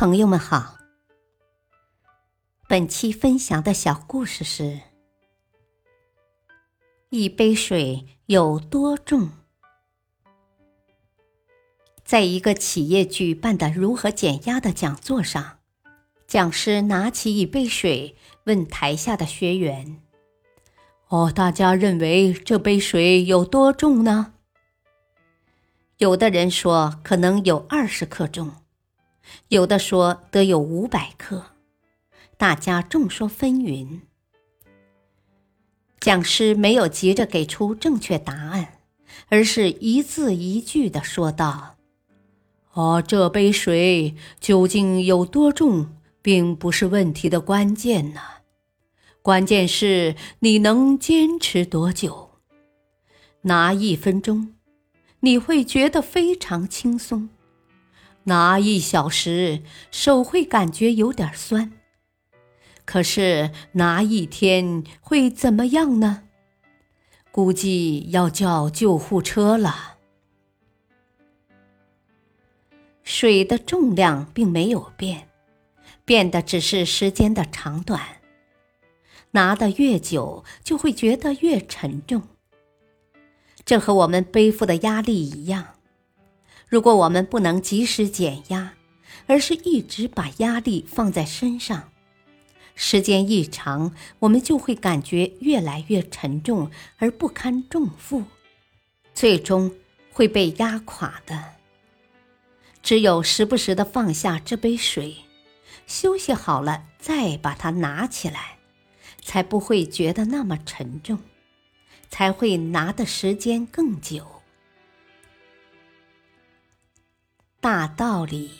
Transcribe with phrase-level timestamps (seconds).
[0.00, 0.76] 朋友们好，
[2.68, 4.78] 本期分享的小故事是：
[7.08, 9.30] 一杯水有多重？
[12.04, 15.58] 在一个企业举办的如何减压的讲座上，
[16.28, 20.00] 讲师拿起一杯水，问台下的学员
[21.10, 24.34] ：“哦，大家认为这杯水有多重呢？”
[25.98, 28.52] 有的人说可能有二十克重，
[29.48, 31.46] 有的说得有五百克，
[32.36, 34.00] 大家众说纷纭。
[36.00, 38.78] 讲师没有急着给出正确答案，
[39.28, 41.76] 而是一字一句的说道
[42.74, 48.20] ：“哦，这杯水究竟有多重，并不是问题的关键呢，
[49.22, 52.30] 关键是你能坚持多久，
[53.42, 54.54] 拿一分钟。”
[55.20, 57.28] 你会觉得非常轻松，
[58.28, 61.72] 拿一小时手会感觉有点酸，
[62.84, 66.24] 可是拿一天会怎么样呢？
[67.30, 69.96] 估计要叫救护车了。
[73.02, 75.28] 水的重量并没有变，
[76.04, 78.20] 变的只是时间的长短，
[79.30, 82.22] 拿得越久就会觉得越沉重。
[83.64, 85.77] 这和我们背负的压力一样，
[86.68, 88.74] 如果我们不能及时减压，
[89.26, 91.90] 而是一直把压力放在身上，
[92.74, 98.24] 时间一长，我们就会感觉越来越沉重而不堪重负，
[99.14, 99.74] 最终
[100.12, 101.54] 会被压垮的。
[102.82, 105.16] 只有时不时的放下这杯水，
[105.86, 108.58] 休息好了再把它拿起来，
[109.22, 111.18] 才不会觉得那么沉重。
[112.10, 114.37] 才会拿的时间更久。
[117.60, 118.52] 大道理，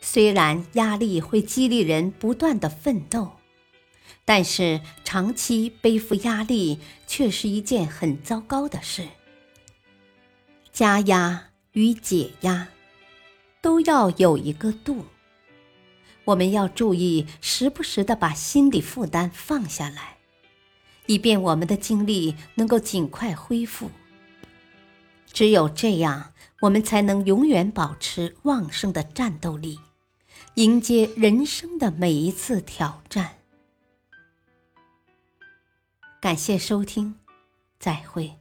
[0.00, 3.30] 虽然压力会激励人不断的奋斗，
[4.24, 9.06] 但是长期背负压力却是一件很糟糕的事。
[10.72, 12.66] 加压与解压
[13.62, 15.04] 都要有一个度，
[16.24, 20.16] 我们要注意时不时的把心理负担放下来。
[21.06, 23.92] 以便我们的精力能够尽快恢复。
[25.40, 29.80] 只有这样，我们才能永远保持旺盛的战斗力，
[30.56, 33.38] 迎接人生的每一次挑战。
[36.20, 37.14] 感谢收听，
[37.78, 38.39] 再会。